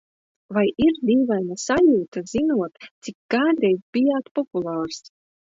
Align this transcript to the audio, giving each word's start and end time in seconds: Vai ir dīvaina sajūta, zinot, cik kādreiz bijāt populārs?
Vai 0.57 0.63
ir 0.85 0.95
dīvaina 1.09 1.57
sajūta, 1.65 2.23
zinot, 2.33 2.89
cik 3.05 3.19
kādreiz 3.35 3.79
bijāt 3.99 4.33
populārs? 4.41 5.03